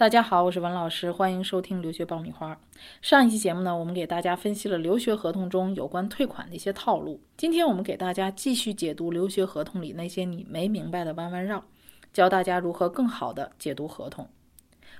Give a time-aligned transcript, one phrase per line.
[0.00, 2.58] 大家好，我是文老师，欢迎收听留学爆米花。
[3.02, 7.20] 上一期节目呢，我们给大家分析了留学合同中有关退款的一些套路。
[7.36, 11.62] 今天我们给大家继续解读留学合同里那些你没明白的弯弯绕，
[12.14, 14.26] 教大家如何更好的解读合同。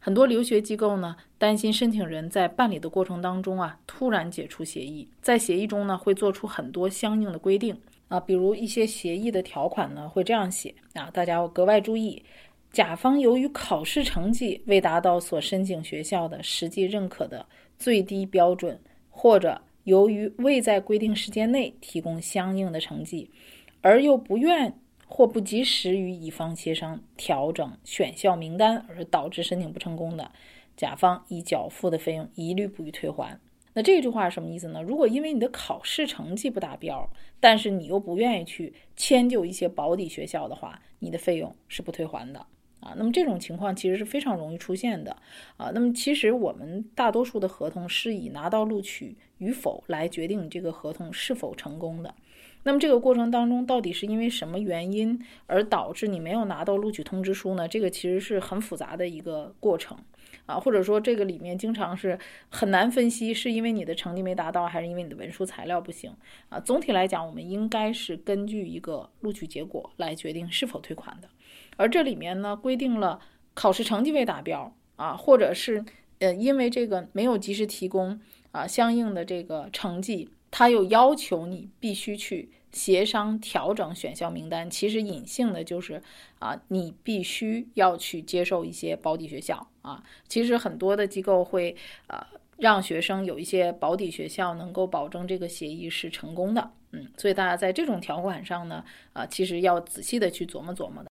[0.00, 7.78] 很多留学机构呢，担心申请人在办理的过程当中啊，突然解除协议，在协议中呢，会做出很多相应的规定
[8.08, 12.24] 啊，比如一些协议的条款呢，会这样写啊，大家要格外注意。
[12.76, 17.46] 甲方由于考试成绩未达到所申请学校的实际认可的
[17.78, 23.30] 最低标准，或者由于未在规定时间内提供相应的成绩，
[23.80, 30.30] 而又不愿或不及时与乙方协商调整选校名单，而导致申请不成功的，
[30.76, 33.40] 甲方已缴付的费用一律不予退还。
[33.72, 34.82] 那这句话是什么意思呢？
[34.82, 42.46] 如果因为你的考试成绩不达标，但是你又不愿意去迁就一些保底学校的话，你的费用是不退还的。
[42.86, 45.16] 啊，那么这种情况其实是非常容易出现的
[45.56, 45.72] 啊。
[45.74, 52.14] 那么其实我们大多数的合同是以拿到录取与否来决定你这个合同是否成功的。
[52.62, 57.66] 那么这个过程当中，到底是因为什么原因而导致你没有拿到录取通知书呢？
[57.66, 59.96] 这个其实是很复杂的一个过程
[60.46, 66.12] 啊，或者说这个里面经常是很难分析，是因为你的成绩没达到，还是因为你的文书材料不行
[66.48, 66.58] 啊？
[66.60, 71.28] 总体来讲，我们应该是根据一个录取结果来决定是否退款的。
[71.76, 73.20] 而这里面呢，规定了
[73.54, 75.84] 考试成绩未达标啊，或者是
[76.18, 78.18] 呃，因为这个没有及时提供
[78.52, 84.68] 啊相应的这个成绩，他又要求你必须去协商调整选校名单。
[84.70, 86.02] 其实隐性的就是
[86.38, 90.02] 啊，你必须要去接受一些保底学校啊。
[90.28, 96.70] 其实很多的机构会啊让学生有一些保底学校，能够保证这个协议是成功的。
[96.92, 98.82] 嗯，所以大家在这种条款上呢，
[99.12, 101.10] 啊，其实要仔细的去琢磨琢磨的。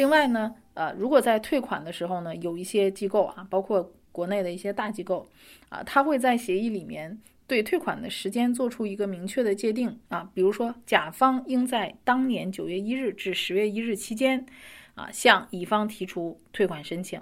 [0.00, 5.28] 另外呢，呃，如果在退款的时候呢，有一些机构啊，包括国内的一些大机构
[5.68, 14.46] 啊，他会在协议里面对退款的时间做出一个明确的界定啊，比如说甲方应在当年九月一日至十月一日期间
[14.94, 17.20] 啊，向乙方提出退款申请。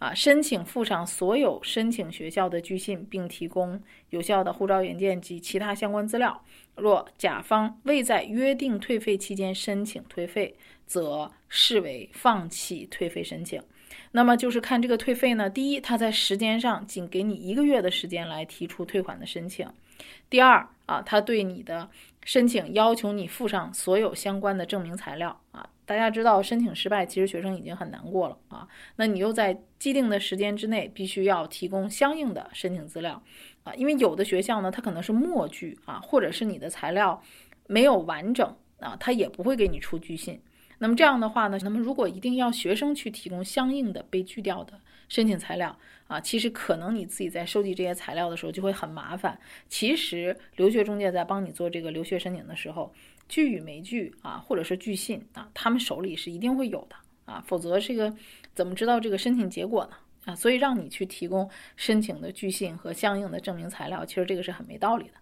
[0.00, 3.80] 啊，申请附上所有申请学校的据信，并提供
[4.10, 6.42] 有效的护照原件及其他相关资料。
[6.74, 10.56] 若甲方未在约定退费期间申请退费，
[10.88, 13.62] 则视为放弃退费申请。
[14.10, 19.68] 那么就是看这个退费呢，第一，他在时间上仅给你一个月的时间来提出退款的申请；
[20.30, 21.88] 第二，啊，他对你的
[22.24, 25.68] 申请要求你附上所有相关的证明材料啊。
[25.84, 28.66] 大家知道，申请失败，其实学生已经很难过了啊。
[28.96, 33.22] 那你又在既定的时间之内，必须要提供相应的申请资料
[33.62, 33.74] 啊。
[33.74, 37.22] 因为有的学校呢，它可能是末句啊，或者是你的材料
[37.66, 40.40] 没有完整啊，他也不会给你出拒信。
[40.78, 49.38] 那么这样的话呢，那么如果一定要学生去提供相应的被拒掉的申请材料啊，其实可能你自己在收集这些材料的时候就会很麻烦。
[49.68, 52.92] 其实留学中介在帮你做这个留学申请的时候。
[53.30, 56.96] 拒与没拒啊，或者是拒信啊，他们手里是一定会有的
[57.26, 58.10] 啊，否则这个
[58.54, 59.90] 怎么知道这个申请结果呢？
[60.24, 61.46] 啊，所以让你去提供
[61.76, 65.12] 申请的拒信和相应的证明材料，其实这个是很没道理的。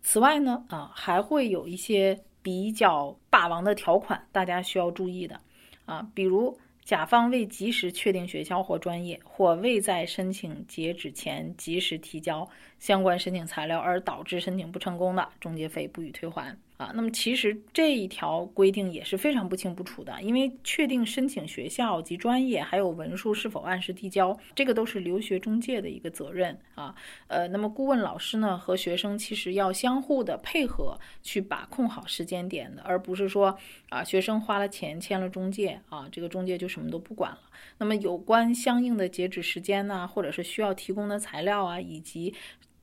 [0.00, 5.40] 此外呢，啊，还会有一些比较霸王的条款，大家需要注意的
[5.86, 12.46] 啊，比如甲方未及时确定学校或专业，或未在申请截止前及时提交
[12.78, 16.54] 相关申请材料而导致申请不成功的，中介费不予退还。
[16.76, 26.92] 啊，那么其实这一条规定也是非常不清不楚的，因为确定申请学校及专业，还有文书是否按时递交，这个都是留学中介的一个责任啊。
[27.28, 33.56] 呃，那么顾问老师呢和学生其实要相互的配合去把控好时间点的，而不是说
[33.88, 37.38] 啊学生花了钱签了中介啊，这个中介就什么都不管了。
[37.78, 42.34] 那么有关相应的截止时间呢，或者是需要提供的材料啊，以及。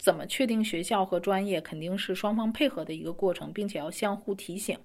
[0.02, 4.76] 怎么确定学校和专业，肯定是双方配合的一个过程，并且要相互提醒。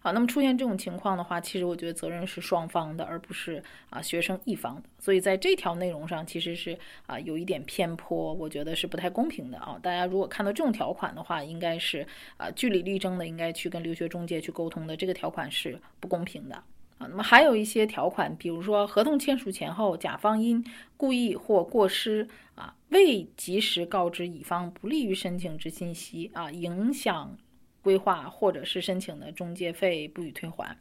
[0.00, 4.82] 好，那么出现这种情况的话，其实我觉得责任是双方的，而不是啊学生一方的。
[4.98, 6.76] 所以在这条内容上，其实是
[7.06, 9.78] 啊有一点偏颇，我觉得是不太公平的啊。
[9.80, 12.04] 大家如果看到这种条款的话，应该是
[12.36, 14.96] 啊据理力争的，应该去跟留学中介去沟通的。
[14.96, 16.60] 这个条款是不公平的。
[16.98, 20.64] 啊，那么还有一些条款，比如说合同签署前后，甲方因
[20.96, 27.36] 故意或过失啊，未及时告知乙方不利于申请之信息啊，影响
[27.82, 30.76] 规划或者是申请的中介费不予退还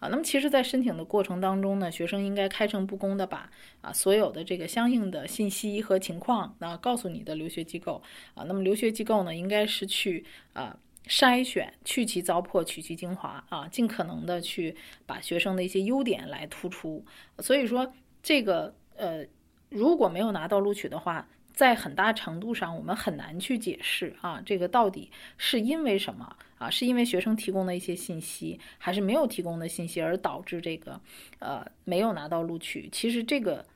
[0.00, 0.08] 啊。
[0.08, 3.50] 那么其实，在申请的过程当中呢，学生应该开诚布公的把
[3.82, 8.02] 啊所有的这个相应的信息和情况啊告诉你的留学机构
[8.34, 8.42] 啊。
[8.44, 10.24] 那么留学机构呢，应该是去
[10.54, 10.76] 啊。
[11.08, 14.76] 筛选，去其糟粕，取其精华啊，尽可能的去
[15.06, 17.04] 把学生的一些优点来突出。
[17.38, 19.24] 所以说，这个呃，
[19.70, 26.70] 如果没有拿到录取的话，在很大程度上，我们很难去解释啊，这个到底是因为什么啊？
[26.70, 31.00] 是因为学生提供的一些信息，还是没有提供的信息而导致这个
[31.38, 32.88] 呃没有拿到录取？
[32.92, 33.66] 其实这个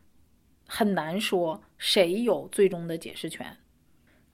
[0.67, 3.56] 很难说谁有最终的解释权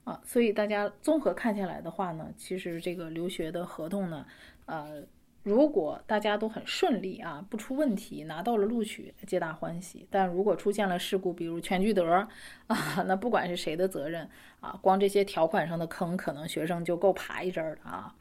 [0.08, 0.20] 啊。
[0.24, 4.26] 所以大家综合看下来的话呢，其实这个留学的合同呢，
[4.66, 5.02] 呃。
[5.44, 10.06] 如果大家都很顺利啊，不出问题，拿到了录取，皆大欢喜。
[10.10, 12.04] 但如果出现了事故，比如全聚德
[12.66, 12.76] 啊，
[13.06, 14.28] 那不管是谁的责任
[14.60, 18.14] 啊，光这些条款上的坑，可能学生就够爬一阵儿的啊。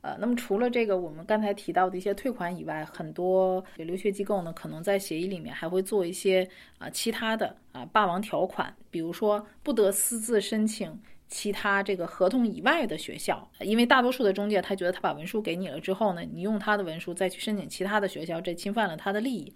[0.00, 6.48] 呃，那么除了这个我们刚才提到的一些退款以外，很多留学机构呢，可能在协议里面还会做一些
[6.78, 11.00] 啊其他的啊霸王条款，比如说不得私自申请。
[11.28, 19.52] 其他这个合同以外的学校，因为大多数的中介他觉得他把文书给你了之后呢，你用他的文书再去申请其他的学校，这侵犯了他的利益。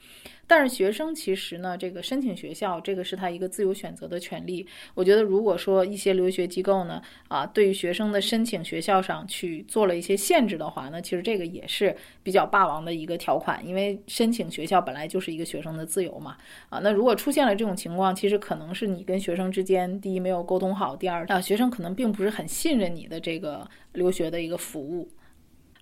[0.47, 4.67] 但是学生其实呢，这个申请学校，这个是他一个自由选择的权利。
[4.94, 16.35] 我觉得如果说一些留学机构呢，啊，对于学生的申请学校上去做了一些限制的话，那其实这个也是比较霸王的一个条款，因为申请学校本来就是一个学生的自由嘛。
[16.70, 25.10] 啊，那如果出现了这种情况，其实可能是你跟学生之间，第一没有沟通好，第二啊，学生可能并不是很信任你的这个留学的一个服务。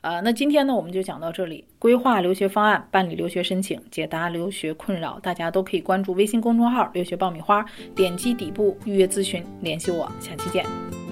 [0.00, 1.64] 呃，那今天呢，我们就讲到这里。
[1.78, 7.64] 规划留学方案，办理留学申请，解答留学困扰，大家都可以关注微信公众号“留学爆米花”，
[7.94, 10.10] 点击底部预约咨询，联系我。
[10.20, 11.05] 下期见。